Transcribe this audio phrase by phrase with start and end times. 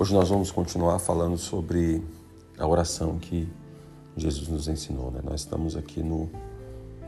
[0.00, 2.02] Hoje nós vamos continuar falando sobre
[2.58, 3.46] a oração que
[4.16, 5.10] Jesus nos ensinou.
[5.10, 5.20] Né?
[5.22, 6.30] Nós estamos aqui no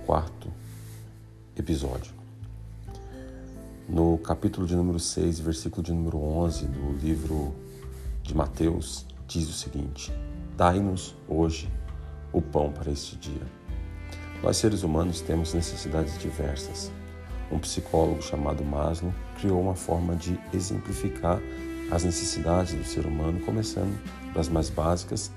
[0.05, 0.53] quarto
[1.57, 2.13] episódio.
[3.89, 7.55] No capítulo de número 6, versículo de número 11 do livro
[8.23, 10.13] de Mateus, diz o seguinte:
[10.55, 11.73] Dai-nos hoje
[12.31, 13.47] o pão para este dia.
[14.43, 16.93] Nós seres humanos temos necessidades diversas.
[17.51, 21.41] Um psicólogo chamado Maslow criou uma forma de exemplificar
[21.93, 24.01] as necessidades do ser humano, começando
[24.35, 25.31] das mais básicas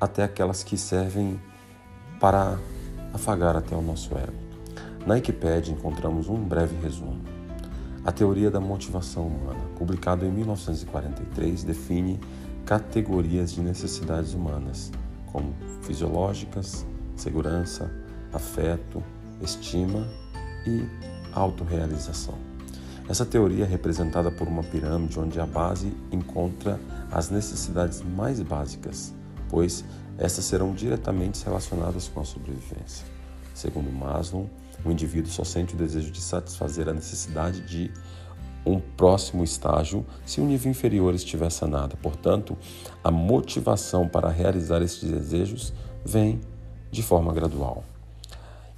[0.00, 1.40] até aquelas que servem
[2.18, 2.58] para
[3.14, 4.32] afagar até o nosso ego.
[5.06, 7.20] Na Wikipédia encontramos um breve resumo.
[8.04, 12.18] A teoria da motivação humana, publicado em 1943, define
[12.66, 14.90] categorias de necessidades humanas,
[15.26, 16.84] como fisiológicas,
[17.14, 17.88] segurança,
[18.32, 19.02] afeto,
[19.40, 20.08] estima
[20.66, 20.84] e
[21.32, 22.49] autorrealização.
[23.10, 26.78] Essa teoria é representada por uma pirâmide onde a base encontra
[27.10, 29.12] as necessidades mais básicas,
[29.48, 29.84] pois
[30.16, 33.04] essas serão diretamente relacionadas com a sobrevivência.
[33.52, 34.48] Segundo Maslow,
[34.84, 37.92] o indivíduo só sente o desejo de satisfazer a necessidade de
[38.64, 41.96] um próximo estágio se o nível inferior estiver sanado.
[41.96, 42.56] Portanto,
[43.02, 45.72] a motivação para realizar esses desejos
[46.04, 46.40] vem
[46.92, 47.82] de forma gradual.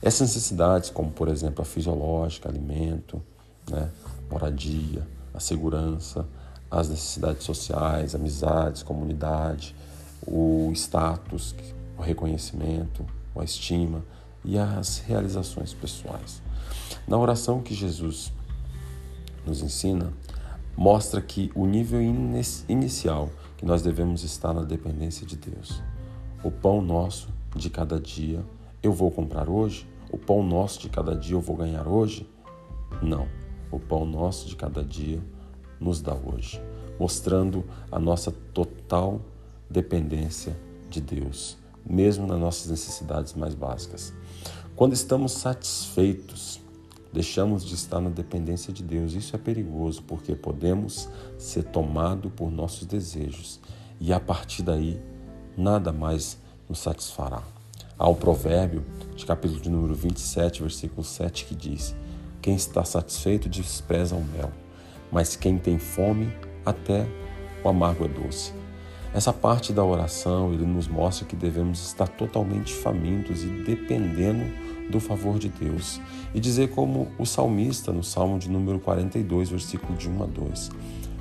[0.00, 3.22] Essas necessidades, como por exemplo a fisiológica, alimento,
[3.70, 3.90] né,
[4.30, 6.26] moradia, a segurança,
[6.70, 9.74] as necessidades sociais, amizades, comunidade,
[10.26, 11.54] o status,
[11.98, 13.04] o reconhecimento,
[13.36, 14.04] a estima
[14.44, 16.42] e as realizações pessoais.
[17.06, 18.32] Na oração que Jesus
[19.46, 20.12] nos ensina,
[20.76, 22.00] mostra que o nível
[22.68, 25.82] inicial que nós devemos estar na dependência de Deus.
[26.42, 28.44] O pão nosso de cada dia
[28.82, 29.86] eu vou comprar hoje?
[30.10, 32.28] O pão nosso de cada dia eu vou ganhar hoje?
[33.00, 33.41] Não.
[33.72, 35.20] O pão nosso de cada dia
[35.80, 36.62] nos dá hoje,
[37.00, 39.20] mostrando a nossa total
[39.68, 40.56] dependência
[40.88, 44.12] de Deus, mesmo nas nossas necessidades mais básicas.
[44.76, 46.60] Quando estamos satisfeitos,
[47.12, 49.14] deixamos de estar na dependência de Deus.
[49.14, 51.08] Isso é perigoso porque podemos
[51.38, 53.60] ser tomados por nossos desejos
[54.00, 55.00] e a partir daí
[55.56, 57.42] nada mais nos satisfará.
[57.98, 58.84] Há um provérbio
[59.14, 61.94] de capítulo de número 27, versículo 7, que diz:
[62.42, 64.50] Quem está satisfeito despreza o mel,
[65.12, 66.28] mas quem tem fome,
[66.66, 67.06] até
[67.62, 68.52] o amargo é doce.
[69.14, 74.44] Essa parte da oração, ele nos mostra que devemos estar totalmente famintos e dependendo
[74.90, 76.00] do favor de Deus.
[76.34, 80.70] E dizer como o salmista no Salmo de número 42, versículo de 1 a 2: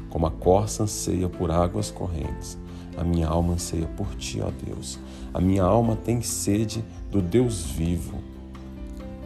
[0.09, 2.57] Como a corça anseia por águas correntes,
[2.97, 4.97] a minha alma anseia por ti, ó Deus.
[5.31, 8.17] A minha alma tem sede do Deus vivo.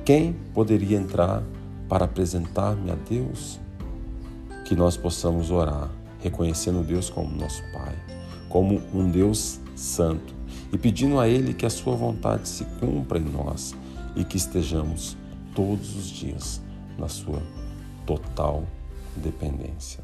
[0.04, 1.42] Quem poderia entrar
[1.88, 3.60] para apresentar-me a Deus?
[4.66, 7.96] Que nós possamos orar, reconhecendo Deus como nosso Pai,
[8.50, 10.34] como um Deus santo
[10.72, 13.76] e pedindo a Ele que a Sua vontade se cumpra em nós
[14.16, 15.16] e que estejamos
[15.54, 16.62] todos os dias
[16.98, 17.42] na Sua
[18.06, 18.64] total
[19.16, 20.04] dependência.